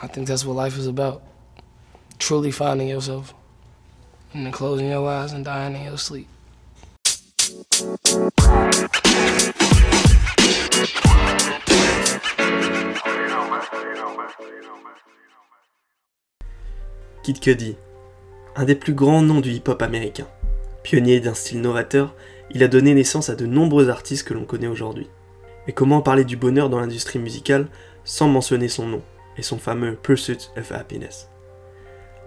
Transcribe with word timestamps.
I 0.00 0.06
think 0.06 0.28
that's 0.28 0.44
what 0.44 0.54
life 0.54 0.78
is 0.78 0.86
about. 0.86 1.22
Truly 2.18 2.52
finding 2.52 2.88
yourself. 2.88 3.34
And 4.32 4.44
then 4.44 4.52
closing 4.52 4.88
your 4.88 5.08
eyes 5.08 5.32
and 5.32 5.44
dying 5.44 5.74
in 5.74 5.84
your 5.84 5.98
sleep. 5.98 6.28
Kid 17.24 17.40
Cudi, 17.40 17.76
un 18.54 18.64
des 18.64 18.76
plus 18.76 18.94
grands 18.94 19.20
noms 19.20 19.40
du 19.40 19.50
hip-hop 19.50 19.82
américain. 19.82 20.28
Pionnier 20.84 21.18
d'un 21.18 21.34
style 21.34 21.60
novateur, 21.60 22.14
il 22.50 22.62
a 22.62 22.68
donné 22.68 22.94
naissance 22.94 23.30
à 23.30 23.34
de 23.34 23.46
nombreux 23.46 23.88
artistes 23.90 24.26
que 24.26 24.32
l'on 24.32 24.44
connaît 24.44 24.68
aujourd'hui. 24.68 25.08
Mais 25.66 25.72
comment 25.72 26.02
parler 26.02 26.24
du 26.24 26.36
bonheur 26.36 26.70
dans 26.70 26.78
l'industrie 26.78 27.18
musicale 27.18 27.68
sans 28.04 28.28
mentionner 28.28 28.68
son 28.68 28.86
nom? 28.86 29.02
Et 29.38 29.42
son 29.42 29.58
fameux 29.58 29.94
Pursuit 29.94 30.50
of 30.56 30.72
Happiness 30.72 31.30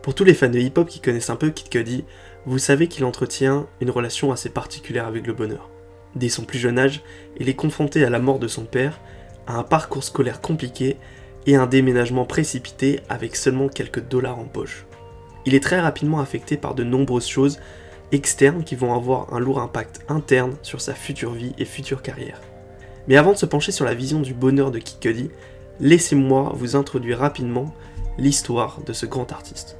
Pour 0.02 0.16
tous 0.16 0.24
les 0.24 0.34
fans 0.34 0.50
de 0.50 0.60
hip-hop 0.60 0.88
qui 0.88 1.02
connaissent 1.02 1.30
un 1.30 1.36
peu 1.36 1.50
Kid 1.50 1.70
Cudi, 1.70 2.06
vous 2.46 2.58
savez 2.58 2.88
qu'il 2.88 3.06
entretient 3.06 3.68
une 3.82 3.92
relation 3.92 4.32
assez 4.32 4.50
particulière 4.50 5.06
avec 5.06 5.28
le 5.28 5.34
bonheur. 5.34 5.70
Dès 6.16 6.30
son 6.30 6.44
plus 6.44 6.60
jeune 6.60 6.80
âge, 6.80 7.04
il 7.38 7.50
est 7.50 7.56
confronté 7.56 8.04
à 8.04 8.10
la 8.10 8.20
mort 8.20 8.40
de 8.40 8.48
son 8.48 8.66
père, 8.66 9.00
à 9.48 9.56
un 9.58 9.64
parcours 9.64 10.04
scolaire 10.04 10.42
compliqué 10.42 10.98
et 11.46 11.56
à 11.56 11.62
un 11.62 11.68
déménagement 11.68 12.26
précipité 12.26 13.00
avec 13.10 13.36
seulement 13.36 13.68
quelques 13.68 14.08
dollars 14.08 14.40
en 14.40 14.46
poche. 14.46 14.86
Il 15.46 15.56
est 15.56 15.64
très 15.64 15.80
rapidement 15.80 16.20
affecté 16.20 16.58
par 16.58 16.76
de 16.76 16.84
nombreuses 16.84 17.28
choses 17.28 17.60
externes 18.12 18.64
qui 18.64 18.76
vont 18.76 18.94
avoir 18.94 19.34
un 19.34 19.40
lourd 19.40 19.60
impact 19.60 20.02
interne 20.10 20.56
sur 20.62 20.82
sa 20.82 20.94
future 20.94 21.32
vie 21.32 21.54
et 21.58 21.66
future 21.66 22.02
carrière. 22.02 22.42
Mais 23.08 23.18
avant 23.18 23.32
de 23.32 23.38
se 23.38 23.46
pencher 23.46 23.72
sur 23.72 23.86
la 23.86 23.96
vision 23.96 24.20
du 24.20 24.34
bonheur 24.34 24.70
de 24.70 24.80
Kid 24.80 25.00
Cudi, 25.00 25.32
laissez-moi 25.82 26.54
vous 26.56 26.76
introduire 26.76 27.20
rapidement 27.20 27.74
l'histoire 28.18 28.80
de 28.86 28.94
ce 28.94 29.06
grand 29.06 29.32
artiste. 29.32 29.78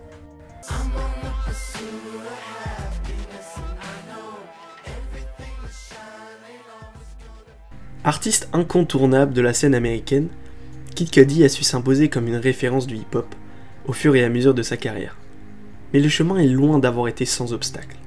Artiste 8.04 8.50
incontournable 8.52 9.32
de 9.32 9.42
la 9.42 9.54
scène 9.54 9.76
américaine, 9.76 10.30
Kid 10.96 11.12
Cudi 11.12 11.44
a 11.44 11.50
su 11.50 11.64
s'imposer 11.64 12.10
comme 12.10 12.28
une 12.28 12.36
référence 12.36 12.88
du 12.88 12.96
hip-hop 12.96 13.36
au 13.86 13.94
fur 13.94 14.16
et 14.16 14.24
à 14.24 14.30
mesure 14.30 14.56
de 14.56 14.64
sa 14.64 14.76
carrière. 14.76 15.18
Mais 15.94 16.00
le 16.00 16.10
chemin 16.10 16.38
est 16.38 16.48
loin 16.48 16.80
d'avoir 16.80 17.08
été 17.08 17.26
sans 17.26 17.54
obstacle. 17.54 17.98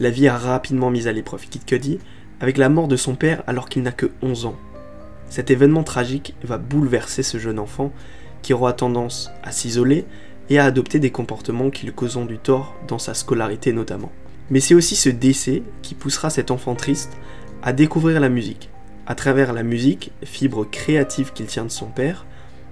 La 0.00 0.10
vie 0.10 0.28
a 0.28 0.38
rapidement 0.38 0.90
mis 0.90 1.08
à 1.08 1.12
l'épreuve 1.12 1.46
Kid 1.46 1.64
Cudi 1.66 1.98
avec 2.40 2.56
la 2.56 2.70
mort 2.70 2.88
de 2.88 2.96
son 2.96 3.16
père 3.16 3.42
alors 3.46 3.68
qu'il 3.68 3.82
n'a 3.82 3.92
que 3.92 4.10
11 4.22 4.46
ans. 4.46 4.56
Cet 5.30 5.50
événement 5.50 5.82
tragique 5.82 6.34
va 6.42 6.58
bouleverser 6.58 7.22
ce 7.22 7.38
jeune 7.38 7.58
enfant 7.58 7.92
qui 8.42 8.54
aura 8.54 8.72
tendance 8.72 9.30
à 9.42 9.52
s'isoler 9.52 10.06
et 10.50 10.58
à 10.58 10.64
adopter 10.64 10.98
des 10.98 11.10
comportements 11.10 11.70
qui 11.70 11.86
lui 11.86 11.92
causeront 11.92 12.24
du 12.24 12.38
tort 12.38 12.74
dans 12.86 12.98
sa 12.98 13.14
scolarité 13.14 13.72
notamment. 13.72 14.12
Mais 14.50 14.60
c'est 14.60 14.74
aussi 14.74 14.96
ce 14.96 15.10
décès 15.10 15.62
qui 15.82 15.94
poussera 15.94 16.30
cet 16.30 16.50
enfant 16.50 16.74
triste 16.74 17.18
à 17.62 17.72
découvrir 17.72 18.20
la 18.20 18.28
musique, 18.28 18.70
à 19.06 19.14
travers 19.14 19.52
la 19.52 19.62
musique, 19.62 20.12
fibre 20.22 20.64
créative 20.64 21.32
qu'il 21.32 21.46
tient 21.46 21.64
de 21.64 21.70
son 21.70 21.86
père, 21.86 22.24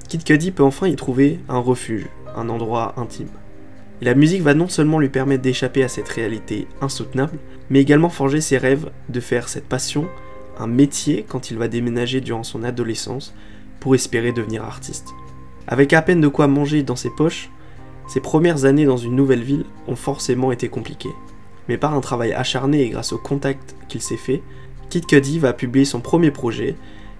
Kid 0.09 0.23
Cudi 0.23 0.53
peut 0.53 0.63
enfin 0.63 0.87
y 0.87 0.95
trouver 0.95 1.41
un 1.49 1.59
refuge, 1.59 2.07
un 2.37 2.49
endroit 2.49 2.95
intime. 2.97 3.31
La 4.03 4.15
musique 4.15 4.43
va 4.43 4.55
non 4.55 4.69
seulement 4.69 4.99
lui 4.99 5.09
permettre 5.09 5.43
d'échapper 5.43 5.83
à 5.83 5.89
cette 5.89 6.09
réalité 6.09 6.69
insoutenable, 6.81 7.39
mais 7.71 7.81
également 7.81 8.11
forger 8.11 8.41
ses 8.41 8.59
rêves 8.59 8.91
de 9.09 9.21
faire 9.21 9.49
cette 9.49 9.65
passion 9.65 10.07
un 10.59 10.67
métier 10.67 11.25
quand 11.29 11.51
il 11.51 11.59
va 11.59 11.69
déménager 11.69 12.21
durant 12.21 12.43
son 12.43 12.65
adolescence 12.65 13.35
pour 13.81 13.95
espérer 13.95 14.33
devenir 14.33 14.65
artiste. 14.65 15.11
Avec 15.67 15.93
à 15.93 16.03
peine 16.03 16.21
de 16.21 16.29
quoi 16.29 16.47
manger 16.47 16.83
dans 16.83 16.97
ses 16.97 17.11
poches, 17.11 17.51
ses 18.07 18.21
premières 18.21 18.65
années 18.65 18.85
dans 18.85 18.97
une 18.97 19.17
nouvelle 19.17 19.43
ville 19.43 19.65
ont 19.89 19.97
forcément 19.97 20.53
été 20.53 20.69
compliquées. 20.69 21.15
Mais 21.69 21.77
par 21.77 21.95
un 21.95 22.01
travail 22.01 22.33
acharné 22.33 22.83
et 22.83 22.91
grâce 22.91 23.13
au 23.13 23.19
contact 23.19 23.75
qu'il 23.89 24.01
s'est 24.01 24.17
fait, 24.17 24.43
Kid 24.89 25.07
Cudi 25.07 25.39
va 25.39 25.53
publier 25.53 25.85
son 25.85 26.01
premier 26.01 26.31
projet 26.31 26.77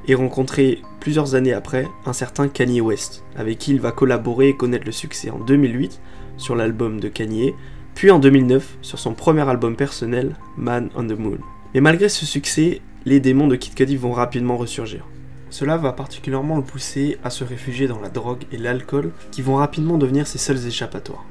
et 0.07 0.15
rencontrer 0.15 0.83
plusieurs 1.01 1.35
années 1.35 1.53
après 1.53 1.89
un 2.05 2.13
certain 2.13 2.47
Kanye 2.47 2.81
West, 2.81 3.25
avec 3.35 3.59
qui 3.59 3.73
il 3.73 3.81
va 3.81 3.91
collaborer 3.91 4.51
et 4.51 4.57
connaître 4.57 4.87
le 4.87 4.93
succès 4.93 5.31
en 5.31 5.39
2008 5.39 6.01
sur 6.37 6.55
l'album 6.55 7.01
de 7.01 7.09
Kanye, 7.09 7.55
puis 7.95 8.11
en 8.11 8.21
2009 8.21 8.79
sur 8.83 8.99
son 8.99 9.15
premier 9.15 9.49
album 9.49 9.75
personnel, 9.75 10.37
Man 10.57 10.91
on 10.95 11.07
the 11.07 11.19
Moon. 11.19 11.39
Mais 11.75 11.81
malgré 11.81 12.09
ce 12.09 12.25
succès, 12.25 12.81
les 13.07 13.21
démons 13.21 13.47
de 13.47 13.55
Kid 13.55 13.75
Cudi 13.77 13.97
vont 13.97 14.11
rapidement 14.11 14.57
ressurgir. 14.57 15.07
Cela 15.49 15.77
va 15.77 15.93
particulièrement 15.93 16.57
le 16.57 16.65
pousser 16.65 17.19
à 17.23 17.31
se 17.31 17.45
réfugier 17.45 17.87
dans 17.87 18.01
la 18.01 18.09
drogue 18.09 18.43
et 18.51 18.59
l'alcool, 18.59 19.13
qui 19.31 19.43
vont 19.43 19.55
rapidement 19.55 19.97
devenir 19.97 20.27
ses 20.27 20.39
seuls 20.39 20.67
échappatoires. 20.67 21.25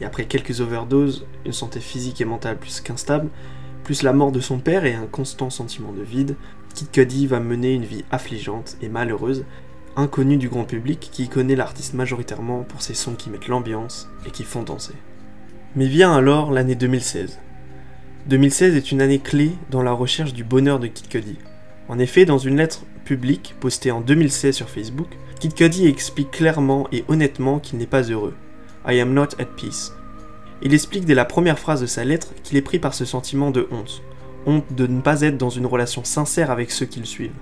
Et 0.00 0.04
après 0.04 0.26
quelques 0.26 0.60
overdoses, 0.60 1.26
une 1.44 1.52
santé 1.52 1.80
physique 1.80 2.20
et 2.20 2.24
mentale 2.24 2.58
plus 2.58 2.80
qu'instable, 2.80 3.28
plus 3.82 4.04
la 4.04 4.12
mort 4.12 4.30
de 4.30 4.38
son 4.38 4.60
père 4.60 4.84
et 4.84 4.94
un 4.94 5.06
constant 5.06 5.50
sentiment 5.50 5.92
de 5.92 6.02
vide, 6.02 6.36
Kid 6.76 6.92
Cudi 6.92 7.26
va 7.26 7.40
mener 7.40 7.74
une 7.74 7.84
vie 7.84 8.04
affligeante 8.12 8.76
et 8.80 8.88
malheureuse, 8.88 9.44
inconnue 9.96 10.36
du 10.36 10.48
grand 10.48 10.64
public 10.64 11.08
qui 11.10 11.28
connaît 11.28 11.56
l'artiste 11.56 11.94
majoritairement 11.94 12.62
pour 12.62 12.82
ses 12.82 12.94
sons 12.94 13.14
qui 13.14 13.30
mettent 13.30 13.48
l'ambiance 13.48 14.08
et 14.26 14.30
qui 14.30 14.44
font 14.44 14.62
danser. 14.62 14.94
Mais 15.74 15.88
vient 15.88 16.14
alors 16.14 16.52
l'année 16.52 16.76
2016. 16.76 17.40
2016 18.30 18.76
est 18.76 18.92
une 18.92 19.02
année 19.02 19.18
clé 19.18 19.50
dans 19.72 19.82
la 19.82 19.90
recherche 19.90 20.32
du 20.32 20.44
bonheur 20.44 20.78
de 20.78 20.86
Kid 20.86 21.08
Cudi. 21.08 21.36
En 21.88 21.98
effet, 21.98 22.24
dans 22.24 22.38
une 22.38 22.58
lettre 22.58 22.84
publique 23.04 23.56
postée 23.58 23.90
en 23.90 24.00
2016 24.00 24.54
sur 24.54 24.68
Facebook, 24.68 25.08
Kid 25.40 25.52
Cudi 25.52 25.88
explique 25.88 26.30
clairement 26.30 26.86
et 26.92 27.04
honnêtement 27.08 27.58
qu'il 27.58 27.80
n'est 27.80 27.86
pas 27.86 28.02
heureux. 28.02 28.36
I 28.86 29.00
am 29.00 29.14
not 29.14 29.34
at 29.40 29.46
peace. 29.56 29.94
Il 30.62 30.72
explique 30.72 31.06
dès 31.06 31.16
la 31.16 31.24
première 31.24 31.58
phrase 31.58 31.80
de 31.80 31.86
sa 31.86 32.04
lettre 32.04 32.28
qu'il 32.44 32.56
est 32.56 32.62
pris 32.62 32.78
par 32.78 32.94
ce 32.94 33.04
sentiment 33.04 33.50
de 33.50 33.66
honte. 33.72 34.00
Honte 34.46 34.76
de 34.76 34.86
ne 34.86 35.00
pas 35.00 35.22
être 35.22 35.36
dans 35.36 35.50
une 35.50 35.66
relation 35.66 36.04
sincère 36.04 36.52
avec 36.52 36.70
ceux 36.70 36.86
qui 36.86 37.00
le 37.00 37.06
suivent. 37.06 37.34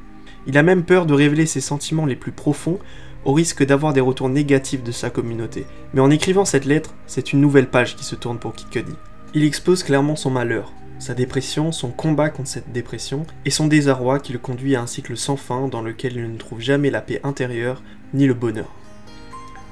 Il 0.46 0.56
a 0.56 0.62
même 0.62 0.84
peur 0.84 1.04
de 1.04 1.12
révéler 1.12 1.44
ses 1.44 1.60
sentiments 1.60 2.06
les 2.06 2.16
plus 2.16 2.32
profonds 2.32 2.78
au 3.26 3.34
risque 3.34 3.62
d'avoir 3.62 3.92
des 3.92 4.00
retours 4.00 4.30
négatifs 4.30 4.84
de 4.84 4.92
sa 4.92 5.10
communauté. 5.10 5.66
Mais 5.92 6.00
en 6.00 6.10
écrivant 6.10 6.46
cette 6.46 6.64
lettre, 6.64 6.94
c'est 7.06 7.34
une 7.34 7.42
nouvelle 7.42 7.68
page 7.68 7.94
qui 7.94 8.04
se 8.04 8.14
tourne 8.14 8.38
pour 8.38 8.54
Kid 8.54 8.70
Cudi. 8.70 8.94
Il 9.34 9.44
expose 9.44 9.82
clairement 9.82 10.16
son 10.16 10.30
malheur, 10.30 10.72
sa 10.98 11.14
dépression, 11.14 11.72
son 11.72 11.90
combat 11.90 12.30
contre 12.30 12.48
cette 12.48 12.72
dépression, 12.72 13.26
et 13.44 13.50
son 13.50 13.66
désarroi 13.66 14.18
qui 14.18 14.32
le 14.32 14.38
conduit 14.38 14.76
à 14.76 14.82
un 14.82 14.86
cycle 14.86 15.16
sans 15.16 15.36
fin 15.36 15.68
dans 15.68 15.82
lequel 15.82 16.16
il 16.16 16.32
ne 16.32 16.38
trouve 16.38 16.60
jamais 16.60 16.90
la 16.90 17.00
paix 17.00 17.20
intérieure 17.24 17.82
ni 18.14 18.26
le 18.26 18.34
bonheur. 18.34 18.72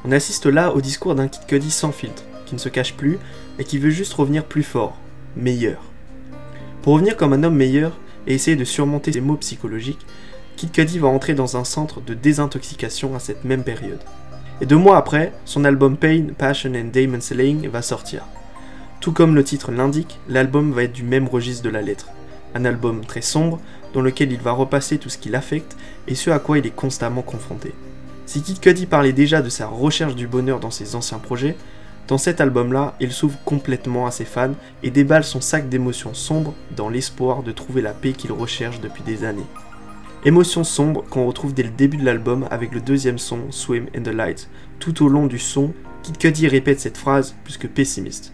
On 0.04 0.12
assiste 0.12 0.47
là 0.47 0.72
au 0.72 0.81
discours 0.81 1.15
d'un 1.15 1.28
Kid 1.28 1.47
Cudi 1.47 1.70
sans 1.70 1.92
filtre, 1.92 2.22
qui 2.47 2.54
ne 2.54 2.60
se 2.60 2.69
cache 2.69 2.94
plus 2.94 3.19
et 3.59 3.65
qui 3.65 3.78
veut 3.78 3.91
juste 3.91 4.15
revenir 4.15 4.44
plus 4.44 4.62
fort, 4.62 4.97
meilleur. 5.36 5.82
Pour 6.82 6.94
revenir 6.94 7.16
comme 7.16 7.32
un 7.32 7.42
homme 7.42 7.56
meilleur 7.56 7.98
et 8.26 8.34
essayer 8.34 8.56
de 8.56 8.65
surmonter 8.65 9.12
ses 9.12 9.20
maux 9.20 9.36
psychologiques, 9.36 10.06
Kid 10.56 10.70
Cudi 10.70 10.98
va 10.98 11.09
entrer 11.09 11.34
dans 11.34 11.56
un 11.56 11.65
centre 11.65 12.00
de 12.00 12.15
désintoxication 12.15 13.15
à 13.15 13.19
cette 13.19 13.44
même 13.44 13.65
période. 13.65 14.00
Et 14.60 14.66
deux 14.66 14.76
mois 14.76 14.97
après, 14.97 15.32
son 15.44 15.65
album 15.65 15.97
Pain, 15.97 16.28
Passion 16.38 16.72
and 16.75 16.91
Demon 16.92 17.20
Slaying 17.20 17.69
va 17.69 17.82
sortir. 17.82 18.25
Tout 19.00 19.12
comme 19.12 19.34
le 19.34 19.44
titre 19.44 19.72
l'indique, 19.72 20.18
l'album 20.28 20.72
va 20.72 20.84
être 20.84 20.92
du 20.92 21.02
même 21.02 21.28
registre 21.28 21.62
de 21.62 21.70
la 21.70 21.82
lettre. 21.82 22.08
Un 22.54 22.64
album 22.64 23.04
très 23.04 23.20
sombre, 23.20 23.60
dans 23.92 24.00
lequel 24.00 24.32
il 24.32 24.40
va 24.40 24.52
repasser 24.52 24.98
tout 24.98 25.08
ce 25.08 25.18
qui 25.18 25.28
l'affecte 25.28 25.76
et 26.08 26.14
ce 26.14 26.30
à 26.30 26.38
quoi 26.38 26.58
il 26.58 26.66
est 26.66 26.74
constamment 26.74 27.22
confronté. 27.22 27.74
Si 28.26 28.42
Kid 28.42 28.58
Cudi 28.58 28.86
parlait 28.86 29.12
déjà 29.12 29.42
de 29.42 29.48
sa 29.48 29.68
recherche 29.68 30.16
du 30.16 30.26
bonheur 30.26 30.58
dans 30.58 30.70
ses 30.70 30.96
anciens 30.96 31.18
projets, 31.18 31.56
dans 32.08 32.18
cet 32.18 32.40
album-là, 32.40 32.94
il 33.00 33.12
s'ouvre 33.12 33.38
complètement 33.44 34.06
à 34.06 34.10
ses 34.10 34.24
fans 34.24 34.54
et 34.82 34.90
déballe 34.90 35.24
son 35.24 35.40
sac 35.40 35.68
d'émotions 35.68 36.14
sombres 36.14 36.54
dans 36.76 36.88
l'espoir 36.88 37.42
de 37.42 37.52
trouver 37.52 37.82
la 37.82 37.92
paix 37.92 38.12
qu'il 38.12 38.32
recherche 38.32 38.80
depuis 38.80 39.02
des 39.02 39.24
années. 39.24 39.46
Émotions 40.24 40.64
sombres 40.64 41.04
qu'on 41.08 41.26
retrouve 41.26 41.54
dès 41.54 41.62
le 41.62 41.70
début 41.70 41.96
de 41.96 42.04
l'album 42.04 42.46
avec 42.50 42.72
le 42.72 42.80
deuxième 42.80 43.18
son, 43.18 43.50
Swim 43.50 43.86
in 43.96 44.02
the 44.02 44.08
Light. 44.08 44.48
Tout 44.78 45.04
au 45.04 45.09
long 45.09 45.26
du 45.26 45.38
son, 45.38 45.72
Kid 46.03 46.18
Cudi 46.18 46.48
répète 46.48 46.80
cette 46.80 46.97
phrase 46.97 47.34
plus 47.44 47.59
que 47.59 47.66
pessimiste. 47.66 48.32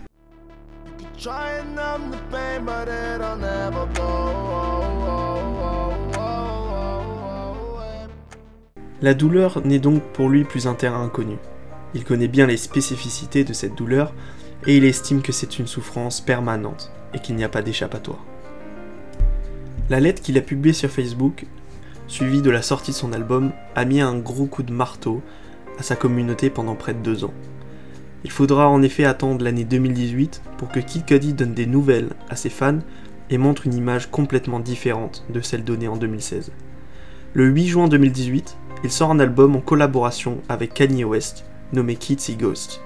La 9.01 9.15
douleur 9.15 9.65
n'est 9.65 9.79
donc 9.79 10.03
pour 10.13 10.29
lui 10.29 10.43
plus 10.43 10.67
un 10.67 10.75
terrain 10.75 11.05
inconnu. 11.05 11.37
Il 11.95 12.05
connaît 12.05 12.27
bien 12.27 12.47
les 12.47 12.57
spécificités 12.57 13.45
de 13.45 13.53
cette 13.53 13.77
douleur 13.77 14.13
et 14.67 14.77
il 14.77 14.85
estime 14.85 15.23
que 15.23 15.31
c'est 15.31 15.61
une 15.61 15.69
souffrance 15.69 16.21
permanente 16.21 16.91
et 17.15 17.21
qu'il 17.21 17.37
n'y 17.37 17.45
a 17.45 17.49
pas 17.49 17.63
d'échappatoire. 17.63 18.25
La 19.91 20.01
lettre 20.01 20.23
qu'il 20.23 20.39
a 20.39 20.43
publiée 20.43 20.73
sur 20.73 20.91
Facebook, 20.91 21.47
suivie 22.09 22.43
de 22.43 22.51
la 22.51 22.63
sortie 22.63 22.91
de 22.91 22.97
son 22.97 23.13
album, 23.13 23.53
a 23.77 23.85
mis 23.85 24.01
un 24.01 24.19
gros 24.19 24.47
coup 24.47 24.65
de 24.65 24.73
marteau 24.73 25.23
à 25.79 25.85
sa 25.85 25.95
communauté 25.95 26.51
pendant 26.51 26.75
près 26.75 26.95
de 26.95 27.01
deux 27.01 27.25
ans. 27.25 27.35
Il 28.25 28.31
faudra 28.31 28.69
en 28.69 28.83
effet 28.83 29.05
attendre 29.05 29.45
l'année 29.45 29.65
2018 29.65 30.43
pour 30.57 30.69
que 30.69 30.79
Kid 30.79 31.05
Cudi 31.05 31.33
donne 31.33 31.55
des 31.55 31.67
nouvelles 31.67 32.11
à 32.29 32.37
ses 32.37 32.51
fans 32.51 32.79
et 33.31 33.39
montre 33.39 33.67
une 33.67 33.75
image 33.75 34.11
complètement 34.11 34.61
différente 34.61 35.25
de 35.29 35.41
celle 35.41 35.65
donnée 35.65 35.89
en 35.89 35.97
2016. 35.97 36.53
Le 37.35 37.47
8 37.47 37.67
juin 37.67 37.89
2018, 37.89 38.57
il 38.85 38.91
sort 38.91 39.11
un 39.11 39.19
album 39.19 39.57
en 39.57 39.61
collaboration 39.61 40.39
avec 40.49 40.75
Kanye 40.75 41.05
West, 41.05 41.45
nommé 41.73 41.97
Kid 41.97 42.21
See 42.21 42.37
Ghost. 42.37 42.81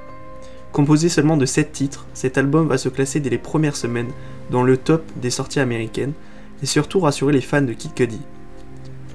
Composé 0.72 1.08
seulement 1.08 1.36
de 1.36 1.46
7 1.46 1.72
titres, 1.72 2.06
cet 2.14 2.38
album 2.38 2.68
va 2.68 2.78
se 2.78 2.88
classer 2.88 3.20
dès 3.20 3.30
les 3.30 3.38
premières 3.38 3.76
semaines 3.76 4.10
dans 4.50 4.62
le 4.62 4.76
top 4.76 5.02
des 5.16 5.30
sorties 5.30 5.60
américaines 5.60 6.12
et 6.62 6.66
surtout 6.66 7.00
rassurer 7.00 7.32
les 7.32 7.40
fans 7.40 7.62
de 7.62 7.72
Kid 7.72 7.92
Cudi. 7.94 8.20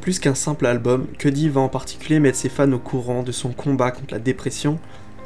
Plus 0.01 0.19
qu'un 0.19 0.35
simple 0.35 0.65
album, 0.65 1.05
Cudi 1.17 1.49
va 1.49 1.61
en 1.61 1.69
particulier 1.69 2.19
mettre 2.19 2.37
ses 2.37 2.49
fans 2.49 2.71
au 2.71 2.79
courant 2.79 3.21
de 3.23 3.31
son 3.31 3.51
combat 3.51 3.91
contre 3.91 4.13
la 4.13 4.19
dépression 4.19 4.79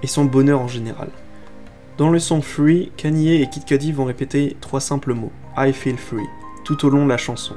et 0.04 0.08
son 0.08 0.26
bonheur 0.26 0.62
en 0.62 0.68
général. 0.68 1.10
Dans 1.98 2.10
le 2.10 2.20
son 2.20 2.42
Free, 2.42 2.92
Kanye 2.98 3.42
et 3.42 3.50
Kid 3.50 3.66
Cudi 3.66 3.92
vont 3.92 4.06
répéter 4.06 4.58
trois 4.60 4.82
simples 4.82 5.14
mots 5.14 5.32
I 5.58 5.72
feel 5.72 5.98
free 5.98 6.28
tout 6.66 6.86
au 6.86 6.90
long 6.90 7.06
de 7.06 7.10
la 7.10 7.18
chanson. 7.18 7.56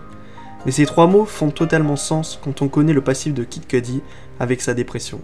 Mais 0.64 0.70
ces 0.70 0.86
trois 0.86 1.08
mots 1.08 1.24
font 1.24 1.50
totalement 1.50 1.96
sens 1.96 2.38
quand 2.42 2.62
on 2.62 2.68
connaît 2.68 2.92
le 2.92 3.00
passif 3.00 3.34
de 3.34 3.42
Kid 3.42 3.66
Cudi 3.66 4.00
avec 4.38 4.60
sa 4.60 4.74
dépression. 4.74 5.20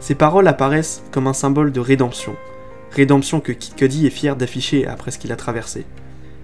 Ces 0.00 0.14
paroles 0.14 0.48
apparaissent 0.48 1.02
comme 1.10 1.26
un 1.26 1.32
symbole 1.32 1.72
de 1.72 1.80
rédemption, 1.80 2.36
rédemption 2.92 3.40
que 3.40 3.52
Kid 3.52 3.74
Cudi 3.74 4.06
est 4.06 4.10
fier 4.10 4.36
d'afficher 4.36 4.86
après 4.86 5.10
ce 5.10 5.18
qu'il 5.18 5.32
a 5.32 5.36
traversé. 5.36 5.84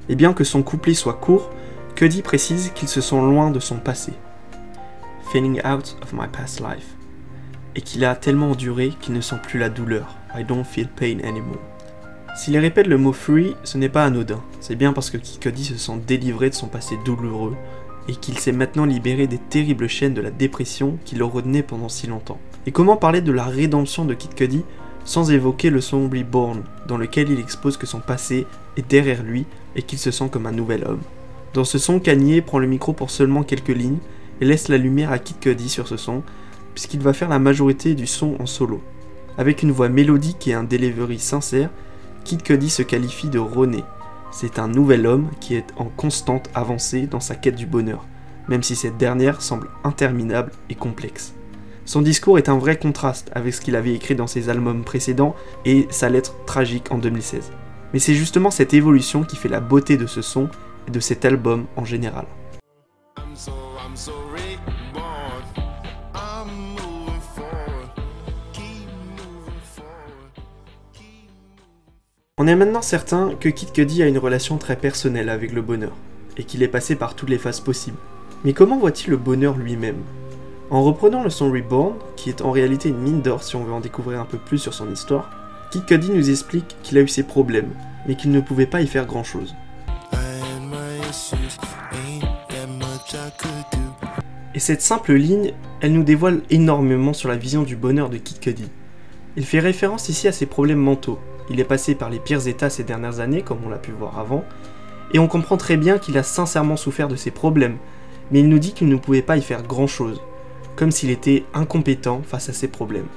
Et 0.08 0.16
bien 0.16 0.32
que 0.32 0.44
son 0.44 0.62
couplet 0.62 0.94
soit 0.94 1.14
court, 1.14 1.50
Cudi 1.94 2.22
précise 2.22 2.72
qu'il 2.74 2.88
se 2.88 3.00
sent 3.00 3.20
loin 3.20 3.50
de 3.50 3.60
son 3.60 3.76
passé. 3.76 4.12
Feeling 5.32 5.60
out 5.64 5.96
of 6.02 6.12
my 6.12 6.26
past 6.32 6.60
life. 6.60 6.99
Et 7.76 7.82
qu'il 7.82 8.04
a 8.04 8.16
tellement 8.16 8.50
enduré 8.50 8.92
qu'il 9.00 9.14
ne 9.14 9.20
sent 9.20 9.36
plus 9.42 9.58
la 9.58 9.68
douleur. 9.68 10.16
I 10.36 10.44
don't 10.44 10.64
feel 10.64 10.88
pain 10.88 11.18
anymore. 11.24 11.60
S'il 12.36 12.56
répète 12.56 12.86
le 12.86 12.96
mot 12.96 13.12
free, 13.12 13.54
ce 13.64 13.76
n'est 13.76 13.88
pas 13.88 14.04
anodin. 14.04 14.40
C'est 14.60 14.76
bien 14.76 14.92
parce 14.92 15.10
que 15.10 15.16
Kid 15.16 15.40
Cudi 15.40 15.64
se 15.64 15.76
sent 15.76 16.00
délivré 16.06 16.48
de 16.50 16.54
son 16.54 16.68
passé 16.68 16.96
douloureux 17.04 17.56
et 18.08 18.14
qu'il 18.14 18.38
s'est 18.38 18.52
maintenant 18.52 18.86
libéré 18.86 19.26
des 19.26 19.38
terribles 19.38 19.88
chaînes 19.88 20.14
de 20.14 20.20
la 20.20 20.30
dépression 20.30 20.98
qui 21.04 21.16
le 21.16 21.24
retenaient 21.24 21.62
pendant 21.62 21.88
si 21.88 22.06
longtemps. 22.06 22.40
Et 22.66 22.72
comment 22.72 22.96
parler 22.96 23.20
de 23.20 23.32
la 23.32 23.44
rédemption 23.44 24.04
de 24.04 24.14
Kid 24.14 24.34
Cudi 24.34 24.62
sans 25.04 25.30
évoquer 25.30 25.70
le 25.70 25.80
son 25.80 26.08
Reborn, 26.08 26.62
dans 26.86 26.98
lequel 26.98 27.30
il 27.30 27.40
expose 27.40 27.76
que 27.76 27.86
son 27.86 28.00
passé 28.00 28.46
est 28.76 28.88
derrière 28.88 29.22
lui 29.22 29.46
et 29.74 29.82
qu'il 29.82 29.98
se 29.98 30.10
sent 30.10 30.28
comme 30.30 30.46
un 30.46 30.52
nouvel 30.52 30.84
homme. 30.84 31.00
Dans 31.52 31.64
ce 31.64 31.78
son, 31.78 32.00
Kanye 32.00 32.42
prend 32.42 32.58
le 32.58 32.66
micro 32.66 32.92
pour 32.92 33.10
seulement 33.10 33.42
quelques 33.42 33.68
lignes 33.68 33.98
et 34.40 34.44
laisse 34.44 34.68
la 34.68 34.78
lumière 34.78 35.10
à 35.10 35.18
Kid 35.18 35.38
Cudi 35.40 35.68
sur 35.68 35.88
ce 35.88 35.96
son, 35.96 36.22
puisqu'il 36.74 37.00
va 37.00 37.12
faire 37.12 37.28
la 37.28 37.38
majorité 37.38 37.94
du 37.94 38.06
son 38.06 38.36
en 38.38 38.46
solo. 38.46 38.82
Avec 39.38 39.62
une 39.62 39.72
voix 39.72 39.88
mélodique 39.88 40.46
et 40.48 40.54
un 40.54 40.64
delivery 40.64 41.18
sincère, 41.18 41.70
Kid 42.24 42.42
Cudi 42.42 42.70
se 42.70 42.82
qualifie 42.82 43.28
de 43.28 43.38
René. 43.38 43.84
C'est 44.30 44.58
un 44.58 44.68
nouvel 44.68 45.06
homme 45.06 45.30
qui 45.40 45.54
est 45.54 45.66
en 45.76 45.86
constante 45.86 46.50
avancée 46.54 47.06
dans 47.06 47.20
sa 47.20 47.34
quête 47.34 47.56
du 47.56 47.66
bonheur, 47.66 48.06
même 48.48 48.62
si 48.62 48.76
cette 48.76 48.98
dernière 48.98 49.42
semble 49.42 49.68
interminable 49.82 50.52
et 50.68 50.74
complexe. 50.74 51.34
Son 51.84 52.02
discours 52.02 52.38
est 52.38 52.48
un 52.48 52.58
vrai 52.58 52.78
contraste 52.78 53.30
avec 53.34 53.52
ce 53.52 53.60
qu'il 53.60 53.74
avait 53.74 53.94
écrit 53.94 54.14
dans 54.14 54.28
ses 54.28 54.48
albums 54.48 54.84
précédents 54.84 55.34
et 55.64 55.88
sa 55.90 56.08
lettre 56.08 56.36
tragique 56.44 56.92
en 56.92 56.98
2016. 56.98 57.50
Mais 57.92 57.98
c'est 57.98 58.14
justement 58.14 58.52
cette 58.52 58.74
évolution 58.74 59.24
qui 59.24 59.36
fait 59.36 59.48
la 59.48 59.60
beauté 59.60 59.96
de 59.96 60.06
ce 60.06 60.22
son 60.22 60.48
et 60.86 60.90
de 60.92 61.00
cet 61.00 61.24
album 61.24 61.66
en 61.76 61.84
général. 61.84 62.26
On 72.42 72.46
est 72.46 72.56
maintenant 72.56 72.80
certain 72.80 73.34
que 73.38 73.50
Kid 73.50 73.70
Cudi 73.70 74.02
a 74.02 74.06
une 74.06 74.16
relation 74.16 74.56
très 74.56 74.76
personnelle 74.76 75.28
avec 75.28 75.52
le 75.52 75.60
bonheur, 75.60 75.92
et 76.38 76.44
qu'il 76.44 76.62
est 76.62 76.68
passé 76.68 76.96
par 76.96 77.14
toutes 77.14 77.28
les 77.28 77.36
phases 77.36 77.60
possibles. 77.60 77.98
Mais 78.44 78.54
comment 78.54 78.78
voit-il 78.78 79.10
le 79.10 79.18
bonheur 79.18 79.58
lui-même? 79.58 79.98
En 80.70 80.82
reprenant 80.82 81.22
le 81.22 81.28
son 81.28 81.52
Reborn, 81.52 81.96
qui 82.16 82.30
est 82.30 82.40
en 82.40 82.50
réalité 82.50 82.88
une 82.88 83.02
mine 83.02 83.20
d'or 83.20 83.42
si 83.42 83.56
on 83.56 83.64
veut 83.64 83.74
en 83.74 83.80
découvrir 83.80 84.20
un 84.20 84.24
peu 84.24 84.38
plus 84.38 84.56
sur 84.56 84.72
son 84.72 84.90
histoire, 84.90 85.28
Kid 85.70 85.84
Cudi 85.84 86.08
nous 86.08 86.30
explique 86.30 86.76
qu'il 86.82 86.96
a 86.96 87.02
eu 87.02 87.08
ses 87.08 87.24
problèmes, 87.24 87.74
mais 88.08 88.14
qu'il 88.14 88.30
ne 88.30 88.40
pouvait 88.40 88.64
pas 88.64 88.80
y 88.80 88.86
faire 88.86 89.04
grand-chose. 89.04 89.54
Et 94.54 94.60
cette 94.60 94.80
simple 94.80 95.12
ligne, 95.12 95.52
elle 95.82 95.92
nous 95.92 96.04
dévoile 96.04 96.40
énormément 96.48 97.12
sur 97.12 97.28
la 97.28 97.36
vision 97.36 97.64
du 97.64 97.76
bonheur 97.76 98.08
de 98.08 98.16
Kid 98.16 98.40
Cudi. 98.40 98.70
Il 99.36 99.44
fait 99.44 99.60
référence 99.60 100.08
ici 100.08 100.26
à 100.26 100.32
ses 100.32 100.46
problèmes 100.46 100.78
mentaux, 100.78 101.18
il 101.50 101.60
est 101.60 101.64
passé 101.64 101.94
par 101.94 102.08
les 102.08 102.18
pires 102.18 102.46
états 102.46 102.70
ces 102.70 102.84
dernières 102.84 103.20
années, 103.20 103.42
comme 103.42 103.58
on 103.66 103.68
l'a 103.68 103.78
pu 103.78 103.90
voir 103.90 104.18
avant, 104.18 104.44
et 105.12 105.18
on 105.18 105.26
comprend 105.26 105.56
très 105.56 105.76
bien 105.76 105.98
qu'il 105.98 106.16
a 106.16 106.22
sincèrement 106.22 106.76
souffert 106.76 107.08
de 107.08 107.16
ses 107.16 107.30
problèmes, 107.30 107.76
mais 108.30 108.40
il 108.40 108.48
nous 108.48 108.60
dit 108.60 108.72
qu'il 108.72 108.88
ne 108.88 108.96
pouvait 108.96 109.22
pas 109.22 109.36
y 109.36 109.42
faire 109.42 109.64
grand-chose, 109.64 110.22
comme 110.76 110.92
s'il 110.92 111.10
était 111.10 111.44
incompétent 111.52 112.22
face 112.24 112.48
à 112.48 112.52
ses 112.52 112.68
problèmes. 112.68 113.08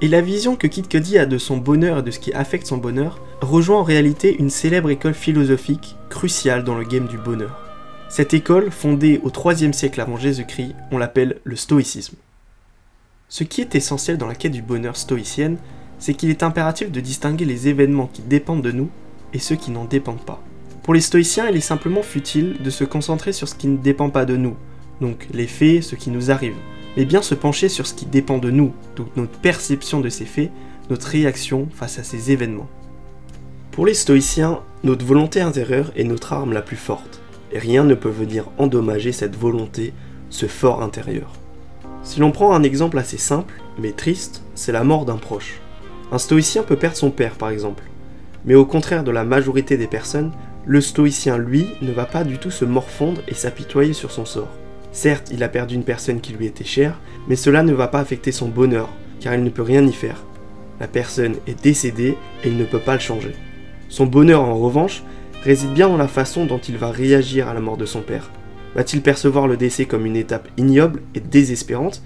Et 0.00 0.08
la 0.08 0.20
vision 0.20 0.56
que 0.56 0.66
Kid 0.66 0.88
Cudi 0.88 1.18
a 1.18 1.26
de 1.26 1.38
son 1.38 1.58
bonheur 1.58 1.98
et 1.98 2.02
de 2.02 2.10
ce 2.10 2.18
qui 2.18 2.32
affecte 2.32 2.66
son 2.66 2.76
bonheur 2.76 3.20
rejoint 3.40 3.78
en 3.78 3.84
réalité 3.84 4.36
une 4.36 4.50
célèbre 4.50 4.90
école 4.90 5.14
philosophique 5.14 5.96
cruciale 6.08 6.64
dans 6.64 6.74
le 6.76 6.84
game 6.84 7.06
du 7.06 7.18
bonheur. 7.18 7.60
Cette 8.08 8.34
école, 8.34 8.70
fondée 8.70 9.20
au 9.22 9.30
3 9.30 9.72
siècle 9.72 10.00
avant 10.00 10.16
Jésus-Christ, 10.16 10.74
on 10.90 10.98
l'appelle 10.98 11.38
le 11.44 11.56
stoïcisme. 11.56 12.16
Ce 13.28 13.44
qui 13.44 13.60
est 13.60 13.74
essentiel 13.74 14.18
dans 14.18 14.26
la 14.26 14.34
quête 14.34 14.52
du 14.52 14.60
bonheur 14.60 14.96
stoïcienne, 14.96 15.56
c'est 16.02 16.14
qu'il 16.14 16.30
est 16.30 16.42
impératif 16.42 16.90
de 16.90 16.98
distinguer 16.98 17.44
les 17.44 17.68
événements 17.68 18.10
qui 18.12 18.22
dépendent 18.22 18.60
de 18.60 18.72
nous 18.72 18.90
et 19.32 19.38
ceux 19.38 19.54
qui 19.54 19.70
n'en 19.70 19.84
dépendent 19.84 20.26
pas. 20.26 20.42
Pour 20.82 20.94
les 20.94 21.00
stoïciens, 21.00 21.48
il 21.48 21.56
est 21.56 21.60
simplement 21.60 22.02
futile 22.02 22.56
de 22.60 22.70
se 22.70 22.82
concentrer 22.82 23.32
sur 23.32 23.46
ce 23.46 23.54
qui 23.54 23.68
ne 23.68 23.76
dépend 23.76 24.10
pas 24.10 24.24
de 24.24 24.36
nous, 24.36 24.56
donc 25.00 25.28
les 25.32 25.46
faits, 25.46 25.84
ce 25.84 25.94
qui 25.94 26.10
nous 26.10 26.32
arrive, 26.32 26.56
mais 26.96 27.04
bien 27.04 27.22
se 27.22 27.36
pencher 27.36 27.68
sur 27.68 27.86
ce 27.86 27.94
qui 27.94 28.04
dépend 28.04 28.38
de 28.38 28.50
nous, 28.50 28.72
donc 28.96 29.06
notre 29.14 29.38
perception 29.38 30.00
de 30.00 30.08
ces 30.08 30.24
faits, 30.24 30.50
notre 30.90 31.06
réaction 31.06 31.68
face 31.72 32.00
à 32.00 32.02
ces 32.02 32.32
événements. 32.32 32.68
Pour 33.70 33.86
les 33.86 33.94
stoïciens, 33.94 34.58
notre 34.82 35.06
volonté 35.06 35.40
intérieure 35.40 35.92
est 35.94 36.02
notre 36.02 36.32
arme 36.32 36.52
la 36.52 36.62
plus 36.62 36.76
forte, 36.76 37.20
et 37.52 37.60
rien 37.60 37.84
ne 37.84 37.94
peut 37.94 38.10
venir 38.10 38.46
endommager 38.58 39.12
cette 39.12 39.36
volonté, 39.36 39.92
ce 40.30 40.46
fort 40.46 40.82
intérieur. 40.82 41.30
Si 42.02 42.18
l'on 42.18 42.32
prend 42.32 42.54
un 42.54 42.64
exemple 42.64 42.98
assez 42.98 43.18
simple, 43.18 43.62
mais 43.78 43.92
triste, 43.92 44.42
c'est 44.56 44.72
la 44.72 44.82
mort 44.82 45.04
d'un 45.04 45.16
proche. 45.16 45.60
Un 46.12 46.18
stoïcien 46.18 46.62
peut 46.62 46.76
perdre 46.76 46.98
son 46.98 47.10
père 47.10 47.36
par 47.36 47.48
exemple. 47.48 47.84
Mais 48.44 48.54
au 48.54 48.66
contraire 48.66 49.02
de 49.02 49.10
la 49.10 49.24
majorité 49.24 49.78
des 49.78 49.86
personnes, 49.86 50.30
le 50.66 50.82
stoïcien 50.82 51.38
lui 51.38 51.66
ne 51.80 51.90
va 51.90 52.04
pas 52.04 52.22
du 52.22 52.36
tout 52.36 52.50
se 52.50 52.66
morfondre 52.66 53.22
et 53.28 53.34
s'apitoyer 53.34 53.94
sur 53.94 54.10
son 54.10 54.26
sort. 54.26 54.50
Certes, 54.92 55.30
il 55.32 55.42
a 55.42 55.48
perdu 55.48 55.74
une 55.74 55.84
personne 55.84 56.20
qui 56.20 56.34
lui 56.34 56.46
était 56.46 56.64
chère, 56.64 57.00
mais 57.28 57.36
cela 57.36 57.62
ne 57.62 57.72
va 57.72 57.88
pas 57.88 58.00
affecter 58.00 58.30
son 58.30 58.48
bonheur, 58.48 58.90
car 59.20 59.34
il 59.34 59.42
ne 59.42 59.48
peut 59.48 59.62
rien 59.62 59.86
y 59.86 59.92
faire. 59.92 60.22
La 60.80 60.86
personne 60.86 61.36
est 61.46 61.62
décédée 61.62 62.18
et 62.44 62.48
il 62.48 62.58
ne 62.58 62.64
peut 62.64 62.78
pas 62.78 62.94
le 62.94 63.00
changer. 63.00 63.34
Son 63.88 64.04
bonheur 64.04 64.42
en 64.42 64.58
revanche 64.58 65.02
réside 65.42 65.72
bien 65.72 65.88
dans 65.88 65.96
la 65.96 66.08
façon 66.08 66.44
dont 66.44 66.58
il 66.58 66.76
va 66.76 66.90
réagir 66.90 67.48
à 67.48 67.54
la 67.54 67.60
mort 67.60 67.78
de 67.78 67.86
son 67.86 68.02
père. 68.02 68.30
Va-t-il 68.74 69.00
percevoir 69.00 69.48
le 69.48 69.56
décès 69.56 69.86
comme 69.86 70.04
une 70.04 70.16
étape 70.16 70.48
ignoble 70.58 71.00
et 71.14 71.20
désespérante, 71.20 72.02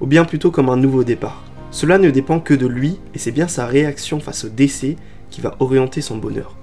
ou 0.00 0.06
bien 0.06 0.24
plutôt 0.24 0.50
comme 0.50 0.70
un 0.70 0.78
nouveau 0.78 1.04
départ? 1.04 1.44
Cela 1.70 1.98
ne 1.98 2.10
dépend 2.10 2.40
que 2.40 2.54
de 2.54 2.66
lui, 2.66 2.98
et 3.14 3.18
c'est 3.18 3.30
bien 3.30 3.48
sa 3.48 3.66
réaction 3.66 4.20
face 4.20 4.44
au 4.44 4.48
décès 4.48 4.96
qui 5.30 5.40
va 5.40 5.56
orienter 5.60 6.00
son 6.00 6.16
bonheur. 6.16 6.56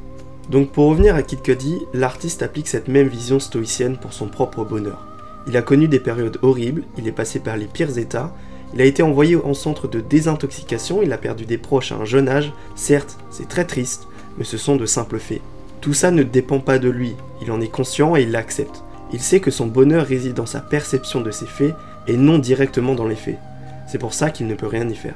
Donc 0.50 0.72
pour 0.72 0.90
revenir 0.90 1.16
à 1.16 1.24
Kid 1.24 1.42
Cudi, 1.42 1.78
l'artiste 1.94 2.42
applique 2.42 2.68
cette 2.68 2.88
même 2.88 3.08
vision 3.08 3.40
stoïcienne 3.40 3.98
pour 3.98 4.14
son 4.14 4.28
propre 4.28 4.64
bonheur. 4.64 5.06
Il 5.48 5.56
a 5.58 5.62
connu 5.62 5.88
des 5.88 6.00
périodes 6.00 6.40
horribles, 6.42 6.84
il 6.98 7.08
est 7.08 7.14
passé 7.14 7.40
par 7.40 7.58
les 7.58 7.66
pires 7.66 7.98
états, 7.98 8.34
il 8.74 8.82
a 8.82 8.86
été 8.86 9.02
envoyé 9.02 9.38
en 9.38 9.54
centre 9.54 9.88
de 9.88 10.02
désintoxication, 10.02 11.02
il 11.02 11.14
a 11.14 11.18
perdu 11.18 11.46
des 11.46 11.58
proches 11.58 11.92
à 11.92 11.96
un 11.96 12.06
jeune 12.06 12.28
âge, 12.28 12.52
certes 12.76 13.18
c'est 13.30 13.48
très 13.48 13.66
triste, 13.66 14.08
mais 14.38 14.44
ce 14.44 14.58
sont 14.58 14.76
de 14.76 14.86
simples 14.86 15.20
faits. 15.20 15.42
Tout 15.80 15.94
ça 15.94 16.12
ne 16.12 16.24
dépend 16.24 16.60
pas 16.60 16.80
de 16.80 16.90
lui, 16.90 17.16
il 17.42 17.52
en 17.52 17.62
est 17.62 17.72
conscient 17.72 18.16
et 18.16 18.24
il 18.24 18.32
l'accepte. 18.32 18.84
Il 19.14 19.22
sait 19.22 19.40
que 19.40 19.52
son 19.52 19.68
bonheur 19.68 20.06
réside 20.06 20.34
dans 20.34 20.46
sa 20.46 20.60
perception 20.60 21.22
de 21.22 21.32
ces 21.32 21.46
faits 21.46 21.76
et 22.08 22.18
non 22.18 22.40
directement 22.40 22.94
dans 22.94 23.08
les 23.08 23.16
faits. 23.16 23.40
C'est 23.88 23.98
pour 23.98 24.14
ça 24.14 24.30
qu'il 24.30 24.48
ne 24.48 24.56
peut 24.56 24.68
rien 24.68 24.88
y 24.90 24.96
faire. 24.96 25.16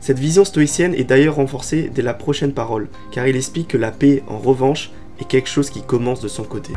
Cette 0.00 0.18
vision 0.18 0.44
stoïcienne 0.44 0.94
est 0.94 1.04
d'ailleurs 1.04 1.36
renforcée 1.36 1.90
dès 1.92 2.02
la 2.02 2.12
prochaine 2.12 2.52
parole, 2.52 2.88
car 3.10 3.26
il 3.26 3.36
explique 3.36 3.68
que 3.68 3.78
la 3.78 3.90
paix, 3.90 4.22
en 4.28 4.38
revanche, 4.38 4.90
est 5.20 5.28
quelque 5.28 5.48
chose 5.48 5.70
qui 5.70 5.82
commence 5.82 6.20
de 6.20 6.28
son 6.28 6.42
côté. 6.44 6.72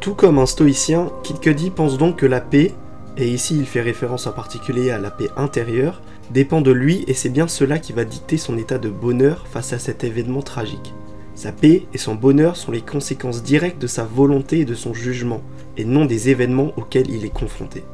Tout 0.00 0.14
comme 0.14 0.38
un 0.38 0.46
stoïcien, 0.46 1.12
Kid 1.22 1.38
Cudi 1.38 1.70
pense 1.70 1.98
donc 1.98 2.16
que 2.16 2.26
la 2.26 2.40
paix, 2.40 2.74
et 3.16 3.28
ici 3.28 3.56
il 3.58 3.66
fait 3.66 3.82
référence 3.82 4.26
en 4.26 4.32
particulier 4.32 4.90
à 4.90 4.98
la 4.98 5.10
paix 5.10 5.28
intérieure, 5.36 6.00
dépend 6.30 6.60
de 6.60 6.70
lui 6.70 7.04
et 7.08 7.14
c'est 7.14 7.28
bien 7.28 7.46
cela 7.46 7.78
qui 7.78 7.92
va 7.92 8.04
dicter 8.04 8.38
son 8.38 8.56
état 8.56 8.78
de 8.78 8.88
bonheur 8.88 9.46
face 9.48 9.72
à 9.72 9.78
cet 9.78 10.04
événement 10.04 10.42
tragique. 10.42 10.94
Sa 11.38 11.52
paix 11.52 11.86
et 11.94 11.98
son 11.98 12.16
bonheur 12.16 12.56
sont 12.56 12.72
les 12.72 12.80
conséquences 12.80 13.44
directes 13.44 13.80
de 13.80 13.86
sa 13.86 14.02
volonté 14.02 14.58
et 14.58 14.64
de 14.64 14.74
son 14.74 14.92
jugement, 14.92 15.40
et 15.76 15.84
non 15.84 16.04
des 16.04 16.30
événements 16.30 16.72
auxquels 16.76 17.08
il 17.08 17.24
est 17.24 17.32
confronté. 17.32 17.84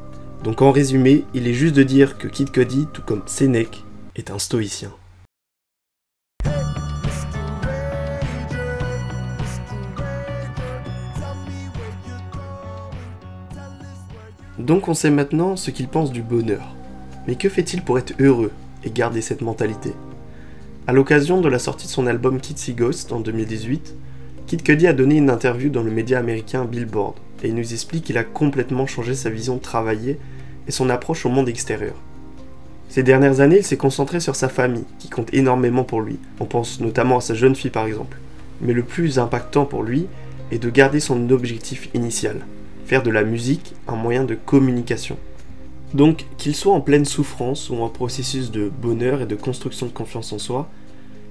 Donc 0.43 0.63
en 0.63 0.71
résumé, 0.71 1.25
il 1.35 1.47
est 1.47 1.53
juste 1.53 1.75
de 1.75 1.83
dire 1.83 2.17
que 2.17 2.27
Kid 2.27 2.49
Cudi, 2.49 2.87
tout 2.91 3.03
comme 3.03 3.21
Sénèque, 3.27 3.83
est 4.15 4.31
un 4.31 4.39
stoïcien. 4.39 4.89
Donc 14.57 14.87
on 14.87 14.95
sait 14.95 15.11
maintenant 15.11 15.55
ce 15.55 15.69
qu'il 15.69 15.87
pense 15.87 16.11
du 16.11 16.23
bonheur. 16.23 16.75
Mais 17.27 17.35
que 17.35 17.49
fait-il 17.49 17.83
pour 17.83 17.99
être 17.99 18.15
heureux 18.19 18.53
et 18.83 18.89
garder 18.89 19.21
cette 19.21 19.43
mentalité? 19.43 19.93
À 20.87 20.93
l'occasion 20.93 21.41
de 21.41 21.49
la 21.49 21.57
sortie 21.57 21.87
de 21.87 21.91
son 21.91 22.05
album 22.05 22.39
Kitsy 22.39 22.75
Ghost 22.75 23.11
en 23.11 23.19
2018, 23.19 23.95
Kid 24.45 24.61
Cudi 24.61 24.85
a 24.85 24.93
donné 24.93 25.15
une 25.15 25.31
interview 25.31 25.71
dans 25.71 25.81
le 25.81 25.89
média 25.89 26.19
américain 26.19 26.63
Billboard 26.63 27.15
et 27.41 27.47
il 27.47 27.55
nous 27.55 27.73
explique 27.73 28.03
qu'il 28.03 28.19
a 28.19 28.23
complètement 28.23 28.85
changé 28.85 29.15
sa 29.15 29.31
vision 29.31 29.55
de 29.55 29.61
travailler 29.61 30.19
et 30.67 30.71
son 30.71 30.91
approche 30.91 31.25
au 31.25 31.29
monde 31.29 31.49
extérieur. 31.49 31.95
Ces 32.87 33.01
dernières 33.01 33.39
années, 33.39 33.57
il 33.57 33.63
s'est 33.63 33.77
concentré 33.77 34.19
sur 34.19 34.35
sa 34.35 34.47
famille, 34.47 34.85
qui 34.99 35.09
compte 35.09 35.33
énormément 35.33 35.83
pour 35.83 36.01
lui. 36.01 36.19
On 36.39 36.45
pense 36.45 36.79
notamment 36.79 37.17
à 37.17 37.21
sa 37.21 37.33
jeune 37.33 37.55
fille 37.55 37.71
par 37.71 37.87
exemple. 37.87 38.19
Mais 38.61 38.73
le 38.73 38.83
plus 38.83 39.17
impactant 39.17 39.65
pour 39.65 39.81
lui 39.81 40.05
est 40.51 40.59
de 40.59 40.69
garder 40.69 40.99
son 40.99 41.31
objectif 41.31 41.89
initial, 41.95 42.41
faire 42.85 43.01
de 43.01 43.09
la 43.09 43.23
musique 43.23 43.73
un 43.87 43.95
moyen 43.95 44.23
de 44.23 44.35
communication. 44.35 45.17
Donc, 45.95 46.25
qu'il 46.37 46.53
soit 46.53 46.73
en 46.73 46.81
pleine 46.81 47.05
souffrance 47.05 47.69
ou 47.69 47.77
en 47.77 47.87
processus 47.87 48.51
de 48.51 48.69
bonheur 48.69 49.21
et 49.21 49.25
de 49.25 49.35
construction 49.35 49.85
de 49.85 49.93
confiance 49.93 50.33
en 50.33 50.39
soi, 50.39 50.69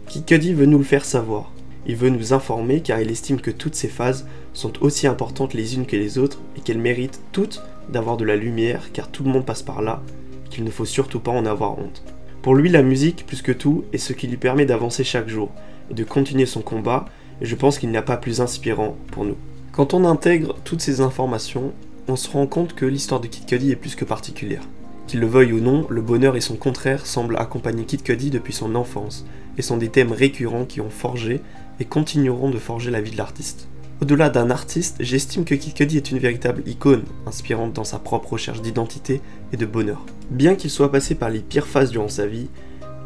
Kid 0.09 0.25
Cudi 0.25 0.55
veut 0.55 0.65
nous 0.65 0.79
le 0.79 0.85
faire 0.85 1.05
savoir. 1.05 1.53
Il 1.87 1.97
veut 1.97 2.09
nous 2.09 2.33
informer 2.33 2.81
car 2.81 2.99
il 2.99 3.11
estime 3.11 3.43
que 3.43 3.51
toutes 3.51 3.75
ces 3.75 3.89
phases 3.89 4.27
sont 4.55 4.73
aussi 4.83 5.07
importantes 5.07 5.53
les 5.53 5.75
unes 5.75 5.85
que 5.85 5.97
les 5.97 6.17
autres 6.17 6.41
et 6.57 6.63
qu'elles 6.63 6.79
méritent 6.79 7.21
toutes 7.31 7.63
d'avoir 7.91 8.17
de 8.17 8.25
la 8.25 8.37
lumière 8.37 8.91
car 8.95 9.11
tout 9.11 9.23
le 9.23 9.31
monde 9.31 9.45
passe 9.45 9.63
par 9.63 9.83
là 9.83 10.03
qu'il 10.49 10.65
ne 10.65 10.71
faut 10.71 10.87
surtout 10.87 11.21
pas 11.21 11.31
en 11.31 11.45
avoir 11.45 11.79
honte. 11.79 12.03
Pour 12.41 12.55
lui, 12.55 12.71
la 12.71 12.83
musique, 12.83 13.27
plus 13.27 13.43
que 13.43 13.53
tout, 13.53 13.85
est 13.93 13.99
ce 13.99 14.15
qui 14.15 14.29
lui 14.29 14.39
permet 14.39 14.65
d'avancer 14.65 15.05
chaque 15.05 15.29
jour 15.29 15.51
et 15.91 15.95
de 15.95 16.05
continuer 16.05 16.47
son 16.47 16.63
combat 16.63 17.05
et 17.43 17.45
je 17.45 17.55
pense 17.55 17.79
qu'il 17.79 17.91
n'y 17.91 17.99
a 17.99 18.03
pas 18.03 18.17
plus 18.17 18.41
inspirant 18.41 18.97
pour 19.09 19.27
nous. 19.27 19.37
Quand 19.73 19.93
on 19.93 20.07
intègre 20.07 20.57
toutes 20.65 20.81
ces 20.81 21.03
informations, 21.03 21.75
on 22.09 22.17
se 22.17 22.29
rend 22.31 22.47
compte 22.47 22.75
que 22.75 22.85
l'histoire 22.85 23.21
de 23.21 23.27
Kid 23.27 23.47
Cudi 23.47 23.71
est 23.71 23.77
plus 23.77 23.97
que 23.97 24.05
particulière. 24.05 24.63
Qu'il 25.07 25.21
le 25.21 25.27
veuille 25.27 25.53
ou 25.53 25.61
non, 25.61 25.87
le 25.89 26.03
bonheur 26.03 26.37
et 26.37 26.41
son 26.41 26.57
contraire 26.57 27.07
semblent 27.07 27.37
accompagner 27.37 27.85
Kid 27.85 28.03
Cudi 28.03 28.31
depuis 28.31 28.53
son 28.53 28.75
enfance, 28.75 29.27
et 29.57 29.63
sont 29.63 29.77
des 29.77 29.89
thèmes 29.89 30.13
récurrents 30.13 30.65
qui 30.65 30.81
ont 30.81 30.91
forgé 30.91 31.41
et 31.81 31.85
continueront 31.85 32.51
de 32.51 32.59
forger 32.59 32.91
la 32.91 33.01
vie 33.01 33.11
de 33.11 33.17
l'artiste. 33.17 33.69
Au-delà 34.03 34.29
d'un 34.29 34.51
artiste, 34.51 34.97
j'estime 35.01 35.45
que 35.45 35.55
Kid 35.55 35.75
Cudi 35.75 35.97
est 35.97 36.11
une 36.11 36.19
véritable 36.19 36.63
icône, 36.67 37.05
inspirante 37.27 37.73
dans 37.73 37.85
sa 37.85 37.99
propre 37.99 38.33
recherche 38.33 38.61
d'identité 38.61 39.21
et 39.53 39.57
de 39.57 39.67
bonheur. 39.67 40.05
Bien 40.31 40.57
qu'il 40.57 40.71
soit 40.71 40.91
passé 40.91 41.15
par 41.15 41.31
les 41.31 41.41
pires 41.41 41.67
phases 41.67 41.91
durant 41.91 42.09
sa 42.09 42.27
vie, 42.27 42.49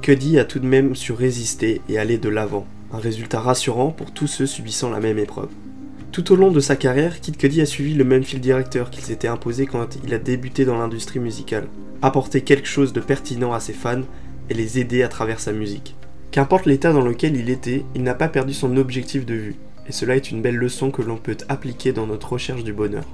Cudi 0.02 0.38
a 0.38 0.44
tout 0.44 0.60
de 0.60 0.66
même 0.66 0.96
su 0.96 1.12
résister 1.12 1.82
et 1.88 1.98
aller 1.98 2.18
de 2.18 2.28
l'avant, 2.28 2.66
un 2.92 2.98
résultat 2.98 3.40
rassurant 3.40 3.90
pour 3.90 4.12
tous 4.12 4.26
ceux 4.26 4.46
subissant 4.46 4.90
la 4.90 5.00
même 5.00 5.18
épreuve. 5.18 5.50
Tout 6.18 6.32
au 6.32 6.36
long 6.36 6.50
de 6.50 6.58
sa 6.58 6.74
carrière, 6.74 7.20
Kid 7.20 7.36
Cudi 7.36 7.60
a 7.60 7.64
suivi 7.64 7.94
le 7.94 8.02
même 8.02 8.24
fil 8.24 8.40
directeur 8.40 8.90
qu'il 8.90 9.04
s'était 9.04 9.28
imposé 9.28 9.66
quand 9.66 9.98
il 10.04 10.12
a 10.12 10.18
débuté 10.18 10.64
dans 10.64 10.76
l'industrie 10.76 11.20
musicale. 11.20 11.68
Apporter 12.02 12.40
quelque 12.40 12.66
chose 12.66 12.92
de 12.92 12.98
pertinent 12.98 13.52
à 13.52 13.60
ses 13.60 13.72
fans 13.72 14.02
et 14.50 14.54
les 14.54 14.80
aider 14.80 15.04
à 15.04 15.08
travers 15.08 15.38
sa 15.38 15.52
musique. 15.52 15.94
Qu'importe 16.32 16.66
l'état 16.66 16.92
dans 16.92 17.04
lequel 17.04 17.36
il 17.36 17.48
était, 17.50 17.84
il 17.94 18.02
n'a 18.02 18.14
pas 18.14 18.26
perdu 18.26 18.52
son 18.52 18.76
objectif 18.78 19.26
de 19.26 19.34
vue. 19.34 19.56
Et 19.88 19.92
cela 19.92 20.16
est 20.16 20.32
une 20.32 20.42
belle 20.42 20.56
leçon 20.56 20.90
que 20.90 21.02
l'on 21.02 21.18
peut 21.18 21.36
appliquer 21.48 21.92
dans 21.92 22.08
notre 22.08 22.32
recherche 22.32 22.64
du 22.64 22.72
bonheur. 22.72 23.04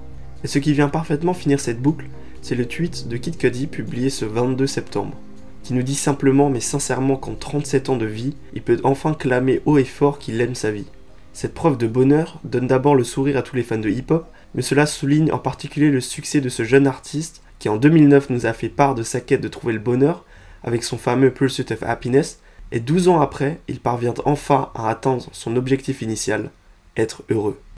Et 0.43 0.49
ce 0.49 0.59
qui 0.59 0.73
vient 0.73 0.89
parfaitement 0.89 1.35
finir 1.35 1.61
cette 1.61 1.83
boucle, 1.83 2.07
c'est 2.41 2.55
le 2.55 2.65
tweet 2.65 3.07
de 3.07 3.19
Kid 3.19 3.37
Cudi 3.37 3.67
publié 3.67 4.09
ce 4.09 4.25
22 4.25 4.67
septembre, 4.67 5.21
qui 5.63 5.75
nous 5.75 5.83
dit 5.83 5.95
simplement 5.95 6.49
mais 6.49 6.61
sincèrement 6.61 7.17
qu'en 7.17 7.35
37 7.35 7.91
ans 7.91 7.99
de 7.99 8.07
vie, 8.07 8.35
il 8.55 8.63
peut 8.63 8.81
enfin 8.83 9.13
clamer 9.13 9.61
haut 9.67 9.77
et 9.77 9.85
fort 9.85 10.19
qu'il 10.19 10.41
aime 10.41 10.55
sa 10.55 10.71
vie. 10.71 10.87
Cette 11.35 11.53
preuve 11.53 11.77
de 11.77 11.89
bonheur 11.89 12.39
donne 12.45 12.69
d'abord 12.69 12.95
le 12.95 13.03
sourire 13.03 13.37
à 13.37 13.43
tous 13.43 13.57
les 13.57 13.65
fans 13.65 13.77
de 13.77 13.91
hip-hop, 13.91 14.29
mais 14.55 14.63
cela 14.63 14.87
souligne 14.87 15.33
en 15.33 15.39
particulier 15.39 15.91
le 15.91 16.01
succès 16.01 16.41
de 16.41 16.49
ce 16.49 16.63
jeune 16.63 16.87
artiste 16.87 17.43
qui 17.59 17.69
en 17.69 17.77
2009 17.77 18.31
nous 18.31 18.47
a 18.47 18.53
fait 18.53 18.69
part 18.69 18.95
de 18.95 19.03
sa 19.03 19.21
quête 19.21 19.41
de 19.41 19.49
trouver 19.49 19.73
le 19.73 19.81
bonheur 19.81 20.25
avec 20.63 20.85
son 20.85 20.97
fameux 20.97 21.33
Pursuit 21.33 21.73
of 21.73 21.83
Happiness, 21.83 22.39
et 22.71 22.79
12 22.79 23.09
ans 23.09 23.21
après, 23.21 23.61
il 23.67 23.81
parvient 23.81 24.15
enfin 24.25 24.71
à 24.77 24.89
atteindre 24.89 25.27
son 25.33 25.57
objectif 25.57 26.03
initial, 26.03 26.51
être 26.97 27.23
heureux. 27.29 27.61